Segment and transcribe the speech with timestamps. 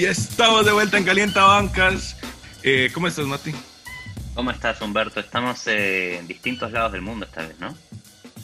[0.00, 2.16] Aquí estamos de vuelta en Calienta Bancas.
[2.62, 3.52] Eh, ¿Cómo estás, Mati?
[4.34, 5.20] ¿Cómo estás, Humberto?
[5.20, 7.76] Estamos eh, en distintos lados del mundo esta vez, ¿no?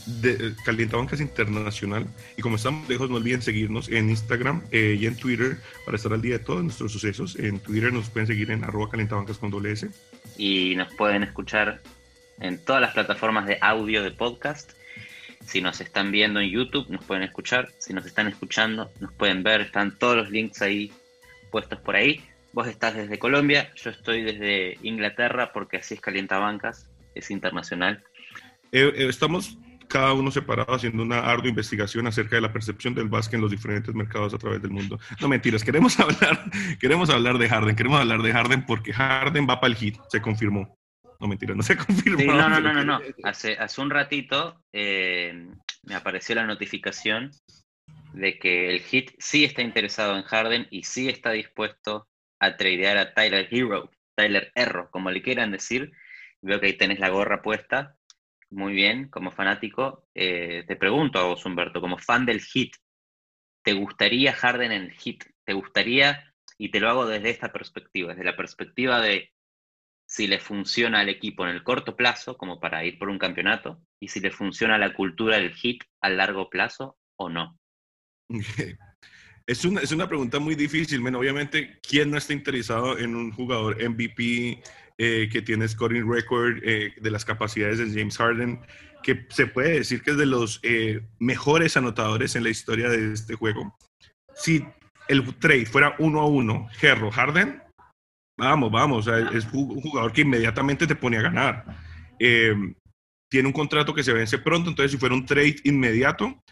[0.05, 2.07] De, eh, Calienta Bancas Internacional.
[2.37, 5.57] Y como estamos lejos, no olviden seguirnos en Instagram y en Twitter
[5.87, 7.37] para estar al día de todos nuestros sucesos.
[7.37, 9.89] En Twitter nos pueden seguir en arroba calientabancas con doble S.
[10.37, 11.81] Y nos pueden escuchar
[12.39, 14.73] en todas las plataformas de audio de podcast.
[15.47, 17.71] Si nos están viendo en YouTube, nos pueden escuchar.
[17.79, 19.63] Si nos están escuchando, nos pueden ver.
[19.63, 20.93] Están todos los links ahí
[21.51, 22.25] puestos por ahí.
[22.53, 28.03] Vos estás desde Colombia, yo estoy desde Inglaterra porque así es Calienta Bancas, es internacional.
[28.73, 33.09] Eh, eh, estamos cada uno separado haciendo una ardua investigación acerca de la percepción del
[33.09, 34.99] básquet en los diferentes mercados a través del mundo.
[35.21, 36.51] No mentiras, queremos hablar,
[36.81, 40.21] queremos hablar de Harden, queremos hablar de Harden porque Harden va para el hit, se
[40.21, 40.77] confirmó.
[41.21, 42.35] No mentiras, no se confirmó.
[42.35, 45.47] no, no, no, no, Hace, hace un ratito eh,
[45.85, 47.31] me apareció la notificación
[48.17, 52.09] de que el Hit sí está interesado en Harden y sí está dispuesto
[52.41, 55.93] a tradear a Tyler Hero, Tyler Erro, como le quieran decir.
[56.41, 57.99] Veo que ahí tenés la gorra puesta.
[58.49, 60.09] Muy bien, como fanático.
[60.15, 62.77] Eh, te pregunto a vos, Humberto, como fan del Hit,
[63.63, 65.25] ¿te gustaría Harden en el Hit?
[65.45, 69.31] ¿Te gustaría, y te lo hago desde esta perspectiva, desde la perspectiva de
[70.07, 73.83] si le funciona al equipo en el corto plazo, como para ir por un campeonato,
[74.01, 77.59] y si le funciona la cultura del hit a largo plazo o no.
[79.47, 81.15] Es una, es una pregunta muy difícil, men.
[81.15, 84.61] Obviamente, ¿quién no está interesado en un jugador MVP
[84.99, 88.61] eh, que tiene scoring record eh, de las capacidades de James Harden,
[89.05, 93.13] que se puede decir que es de los eh, mejores anotadores en la historia de
[93.13, 93.77] este juego?
[94.35, 94.67] Si
[95.07, 97.63] el trade fuera uno a uno, Gerro Harden,
[98.37, 101.65] vamos, vamos, es un jugador que inmediatamente te pone a ganar.
[102.19, 106.43] tiene un contrato que se vence pronto, entonces si fuera un trade inmediato,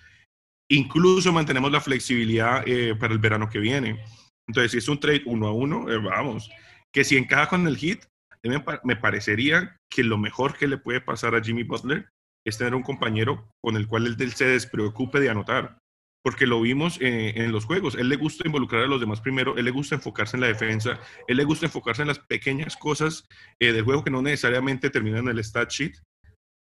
[0.71, 4.03] Incluso mantenemos la flexibilidad eh, para el verano que viene.
[4.49, 6.51] Entonces, si es un trade uno a uno, eh, vamos.
[6.93, 8.05] Que si encaja con el hit,
[8.43, 12.09] me, parecería que lo mejor que le puede pasar a Jimmy Butler
[12.47, 15.79] es tener un compañero con el cual él se despreocupe de anotar.
[16.23, 17.95] Porque lo vimos eh, en los juegos.
[17.95, 20.99] Él le gusta involucrar a los demás primero, él le gusta enfocarse en la defensa,
[21.29, 23.27] él le gusta enfocarse en las pequeñas cosas
[23.61, 25.93] del juego que no necesariamente terminan en el stat sheet.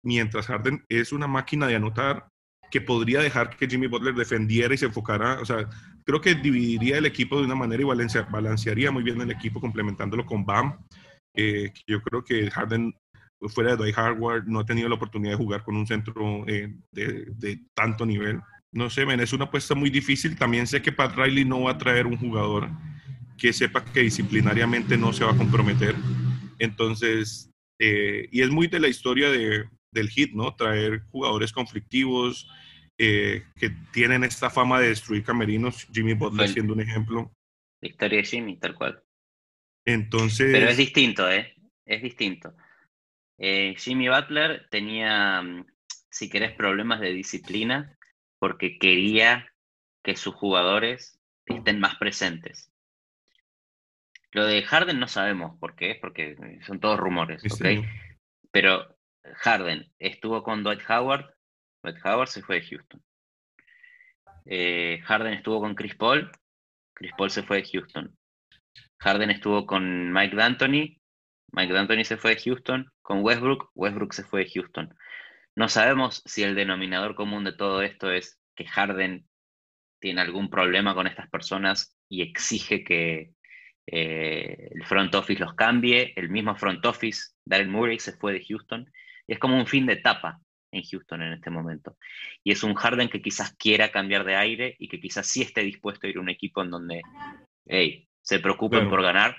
[0.06, 2.29] Mientras Harden es una máquina de anotar,
[2.72, 5.69] que podría dejar que Jimmy Butler defendiera y se enfocara, o sea,
[6.06, 10.25] creo que dividiría el equipo de una manera y balancearía muy bien el equipo complementándolo
[10.25, 10.78] con Bam.
[11.35, 12.94] Eh, yo creo que Harden,
[13.50, 16.74] fuera de Dwight Howard, no ha tenido la oportunidad de jugar con un centro eh,
[16.91, 18.41] de, tanto nivel.
[18.72, 20.35] No sé, men, es una apuesta muy difícil.
[20.35, 22.69] También sé que Pat Riley no va a traer un jugador
[23.38, 25.96] que sepa que disciplinariamente no se va a comprometer.
[26.59, 30.55] Entonces, eh, y es muy de la historia de, del hit, ¿no?
[30.55, 32.50] Traer jugadores conflictivos
[32.97, 37.31] eh, que tienen esta fama de destruir camerinos, Jimmy Butler siendo un ejemplo.
[37.81, 39.01] La historia de Jimmy, tal cual.
[39.85, 40.51] Entonces...
[40.51, 41.55] Pero es distinto, ¿eh?
[41.85, 42.55] Es distinto.
[43.38, 45.66] Eh, Jimmy Butler tenía, mm,
[46.09, 47.97] si querés, problemas de disciplina
[48.38, 49.51] porque quería
[50.03, 52.72] que sus jugadores estén más presentes.
[54.31, 56.35] Lo de Harden no sabemos por qué, porque
[56.66, 57.85] son todos rumores, ¿ok?
[58.51, 61.34] Pero Harden estuvo con Dwight Howard,
[61.84, 63.03] Dwight Howard se fue de Houston.
[64.46, 66.31] Eh, Harden estuvo con Chris Paul,
[66.94, 68.18] Chris Paul se fue de Houston.
[69.00, 71.00] Harden estuvo con Mike D'Antoni,
[71.52, 72.91] Mike D'Antoni se fue de Houston.
[73.02, 74.94] Con Westbrook, Westbrook se fue de Houston.
[75.56, 79.28] No sabemos si el denominador común de todo esto es que Harden
[80.00, 83.31] tiene algún problema con estas personas y exige que
[83.88, 86.13] eh, el front office los cambie.
[86.16, 88.90] El mismo front office, Darren Murray, se fue de Houston
[89.34, 90.40] es como un fin de etapa
[90.72, 91.97] en Houston en este momento.
[92.44, 95.62] Y es un Harden que quizás quiera cambiar de aire y que quizás sí esté
[95.62, 97.01] dispuesto a ir a un equipo en donde
[97.66, 99.38] hey, se preocupen por ganar,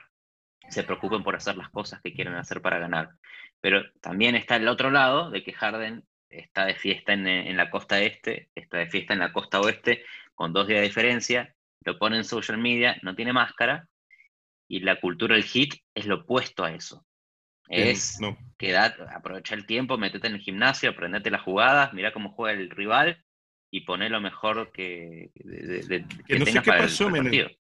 [0.68, 3.10] se preocupen por hacer las cosas que quieren hacer para ganar.
[3.60, 8.00] Pero también está el otro lado de que Harden está de fiesta en, la costa
[8.00, 10.04] este, está de fiesta en la costa oeste,
[10.34, 11.54] con dos días de diferencia,
[11.84, 13.88] lo pone en social media, no tiene máscara,
[14.68, 17.04] y la cultura del hit es lo opuesto a eso.
[17.70, 18.36] Es no.
[19.14, 23.24] aprovecha el tiempo, metete en el gimnasio, aprendete las jugadas, mira cómo juega el rival
[23.70, 27.56] y poné lo mejor que, de, que, no sé qué pasó, el,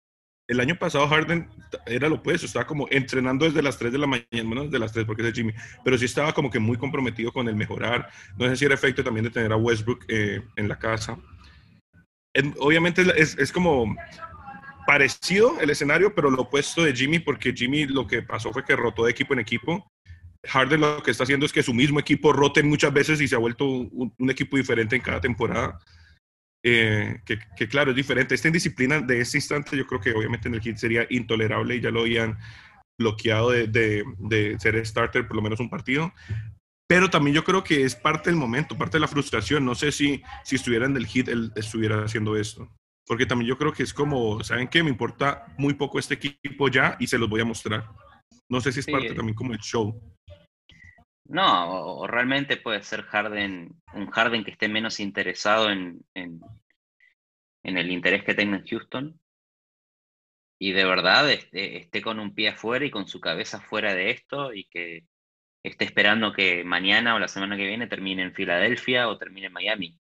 [0.47, 1.49] el, año pasado Harden
[1.87, 4.93] era lo opuesto, estaba como entrenando desde las 3 de la mañana, bueno, desde las
[4.93, 8.11] 3 porque es de Jimmy, pero sí estaba como que muy comprometido con el mejorar.
[8.37, 11.19] No sé si era efecto también de tener a Westbrook eh, en la casa.
[12.59, 13.97] obviamente es, es como
[14.87, 18.77] parecido el escenario, pero lo opuesto de Jimmy, porque Jimmy lo que pasó fue que
[18.77, 19.91] rotó de equipo en equipo
[20.49, 23.35] Harden lo que está haciendo es que su mismo equipo rote muchas veces y se
[23.35, 25.79] ha vuelto un, equipo diferente en cada temporada.
[26.63, 28.35] eh, que, claro, es diferente.
[28.35, 31.81] Esta indisciplina de este instante yo creo que obviamente en el Heat sería intolerable y
[31.81, 32.39] ya lo habían
[32.99, 33.67] bloqueado de,
[34.19, 36.13] de, ser starter por lo menos un partido.
[36.87, 39.65] Pero también yo creo que es parte del momento, parte de la frustración.
[39.65, 42.71] No sé si, si estuviera en el hit, él estuviera haciendo esto.
[43.07, 44.83] Porque también yo creo que es como, ¿saben qué?
[44.83, 47.87] Me importa muy poco este equipo ya y se los voy a mostrar.
[48.51, 49.99] No sé si es parte también como el show.
[51.27, 56.41] No, o, realmente puede ser Harden, un Harden que esté menos interesado en, en,
[57.63, 59.21] el interés que tenga en Houston
[60.59, 64.11] y de verdad esté, esté, con un pie afuera y con su cabeza fuera de
[64.11, 65.07] esto y que
[65.63, 69.53] esté esperando que mañana o la semana que viene termine en Filadelfia o termine en
[69.55, 69.99] Miami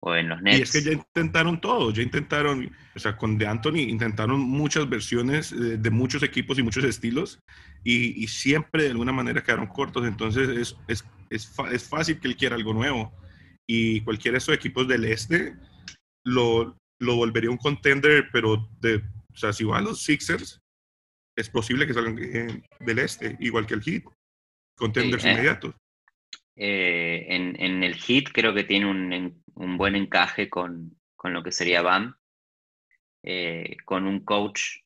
[0.00, 0.58] o en los Nets.
[0.58, 4.88] Y es que ya intentaron todo, ya intentaron, o sea, con De Anthony intentaron muchas
[4.88, 7.40] versiones de, muchos equipos y muchos estilos
[7.84, 12.36] y, siempre de alguna manera quedaron cortos, entonces es, es, es, es, fácil que él
[12.36, 13.12] quiera algo nuevo.
[13.66, 15.54] Y cualquiera de esos equipos del este
[16.24, 20.62] lo, lo volvería un contender, pero de, o sea, si va a los Sixers,
[21.36, 24.04] es posible que salgan eh, del este, igual que el Heat,
[24.76, 25.74] contenders eh, inmediatos.
[26.56, 31.42] Eh, en, en, el Heat creo que tiene un, un buen encaje con, con, lo
[31.42, 32.16] que sería BAM,
[33.84, 34.83] con un coach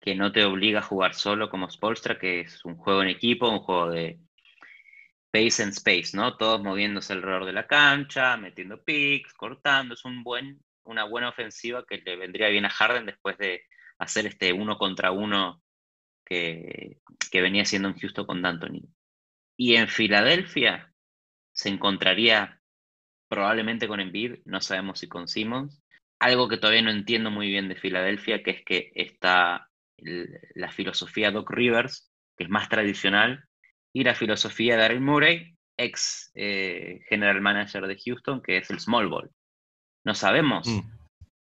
[0.00, 3.50] que no te obliga a jugar solo como Spolstra, que es un juego en equipo,
[3.50, 4.18] un juego de
[5.30, 6.36] pace and space, ¿no?
[6.36, 11.84] Todos moviéndose alrededor de la cancha, metiendo picks, cortando, es un buen, una buena ofensiva
[11.86, 13.62] que le vendría bien a Harden después de
[13.98, 15.62] hacer este uno contra uno
[16.24, 16.98] que,
[17.30, 18.88] que venía haciendo en Houston con D'Antoni.
[19.56, 20.92] Y en Filadelfia
[21.52, 22.60] se encontraría
[23.28, 25.82] probablemente con Embiid, no sabemos si con Simmons.
[26.18, 29.69] Algo que todavía no entiendo muy bien de Filadelfia, que es que está
[30.54, 33.44] la filosofía Doc Rivers, que es más tradicional,
[33.92, 38.80] y la filosofía de Daryl Murray, ex eh, general manager de Houston, que es el
[38.80, 39.30] small ball.
[40.04, 40.80] No sabemos mm.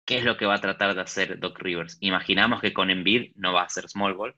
[0.05, 1.97] qué es lo que va a tratar de hacer Doc Rivers.
[1.99, 4.35] Imaginamos que con Embiid no va a ser small ball,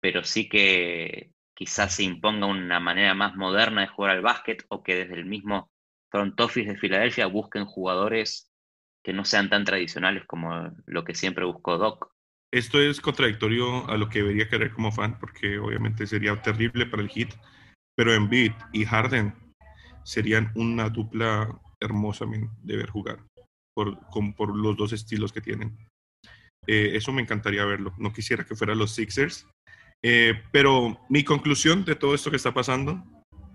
[0.00, 4.82] pero sí que quizás se imponga una manera más moderna de jugar al básquet o
[4.82, 5.70] que desde el mismo
[6.10, 8.50] front office de Filadelfia busquen jugadores
[9.02, 12.12] que no sean tan tradicionales como lo que siempre buscó Doc.
[12.52, 17.02] Esto es contradictorio a lo que debería querer como fan, porque obviamente sería terrible para
[17.02, 17.30] el hit,
[17.96, 19.34] pero Embiid y Harden
[20.04, 21.48] serían una dupla
[21.80, 22.26] hermosa
[22.62, 23.24] de ver jugar,
[23.74, 23.98] por,
[24.36, 25.76] por los dos estilos que tienen.
[26.66, 27.94] Eh, eso me encantaría verlo.
[27.98, 29.46] No quisiera que fueran los Sixers,
[30.02, 33.04] eh, pero mi conclusión de todo esto que está pasando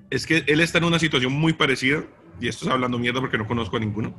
[0.10, 2.06] es que él está en una situación muy parecida,
[2.40, 4.16] y esto es hablando mierda porque no conozco a ninguno,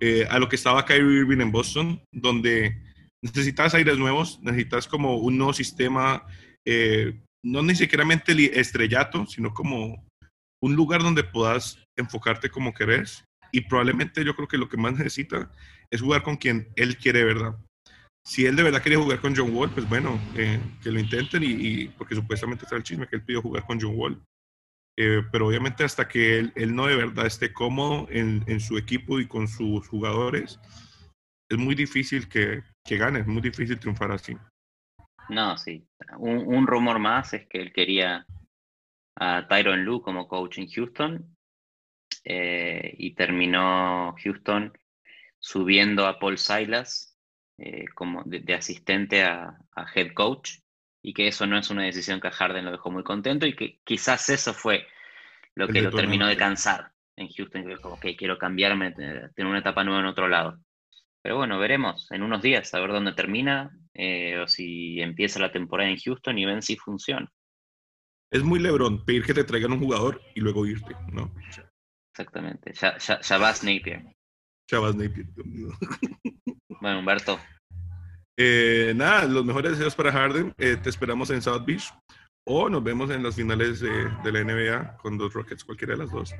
[0.00, 2.80] eh, a lo que estaba Kyrie Irving en Boston, donde
[3.24, 6.26] necesitas aires nuevos, necesitas como un nuevo sistema,
[6.66, 8.04] eh, no ni siquiera
[8.52, 10.06] estrellato, sino como
[10.62, 13.24] un lugar donde puedas enfocarte como querés.
[13.50, 15.50] Y probablemente yo creo que lo que más necesita
[15.90, 17.56] es jugar con quien él quiere, ¿verdad?
[18.26, 21.42] Si él de verdad quiere jugar con John Wall, pues bueno, eh, que lo intenten
[21.44, 24.22] y, porque supuestamente está el chisme que él pidió jugar con John Wall.
[24.98, 28.76] Eh, pero obviamente hasta que él, él, no de verdad esté cómodo en, en su
[28.76, 30.60] equipo y con sus jugadores,
[31.54, 34.36] es muy difícil que, que gane, es muy difícil triunfar así.
[35.28, 35.86] No, sí.
[36.18, 38.26] Un, rumor más es que él quería
[39.16, 41.36] a Tyron Lue como coach en Houston
[42.24, 44.76] eh, y terminó Houston
[45.38, 47.16] subiendo a Paul Silas
[47.58, 49.56] eh, como de, asistente a,
[49.94, 50.58] head coach
[51.02, 53.54] y que eso no es una decisión que a Harden lo dejó muy contento y
[53.54, 54.86] que quizás eso fue
[55.54, 59.60] lo que lo terminó de cansar en Houston, que como que quiero cambiarme, tener una
[59.60, 60.58] etapa nueva en otro lado.
[61.24, 65.50] Pero bueno, veremos en unos días a ver dónde termina eh, o si empieza la
[65.50, 67.32] temporada en Houston y ven si funciona.
[68.30, 71.34] Es muy Lebron pedir que te traigan un jugador y luego irte, ¿no?
[72.12, 72.74] Exactamente.
[72.74, 74.04] Ya, ya, vas Napier.
[74.70, 75.26] Ya vas Napier.
[76.82, 77.40] bueno, Humberto.
[78.36, 80.52] Eh, nada, los mejores deseos para Harden.
[80.58, 81.90] Eh, te esperamos en South Beach
[82.46, 86.10] o nos vemos en las finales de, la NBA con dos Rockets, cualquiera de las
[86.10, 86.34] dos.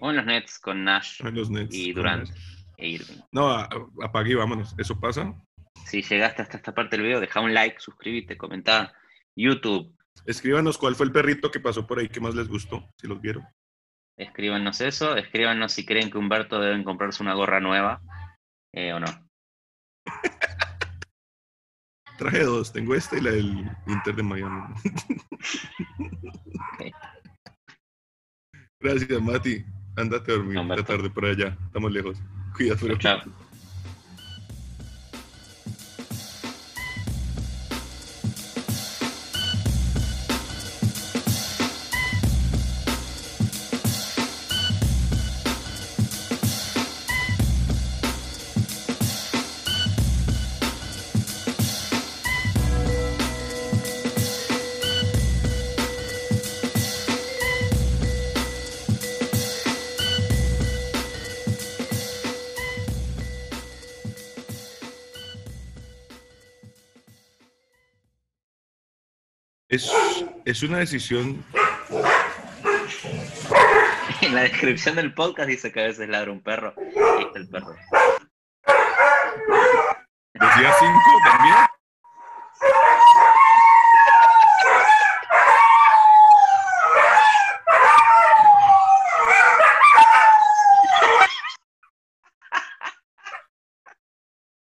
[0.00, 1.20] O en los Nets con Nash
[1.70, 2.30] y Durant.
[2.84, 2.98] E
[3.30, 3.48] no,
[4.02, 4.74] apague y vámonos.
[4.76, 5.32] ¿Eso pasa?
[5.86, 8.92] Si llegaste hasta esta parte del video, deja un like, suscríbete, comenta.
[9.36, 9.96] YouTube.
[10.26, 13.20] Escríbanos cuál fue el perrito que pasó por ahí que más les gustó, si los
[13.20, 13.46] vieron.
[14.18, 18.02] Escríbanos eso, escríbanos si creen que Humberto deben comprarse una gorra nueva
[18.74, 19.06] eh, o no.
[22.18, 24.74] Traje dos, tengo esta y la del Inter de Miami.
[28.80, 29.64] Gracias, Mati.
[29.96, 32.20] Andate a dormir, esta tarde por allá, estamos lejos.
[32.56, 33.30] qui a Torre certo.
[69.72, 69.90] Es,
[70.44, 71.42] es una decisión.
[74.20, 76.74] En la descripción del podcast dice que a veces ladra un perro.
[76.76, 77.74] Ahí está el perro.
[80.34, 81.56] ¿Decía cinco también?